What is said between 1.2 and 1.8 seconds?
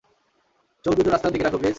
দিকে রাখো, প্লিজ।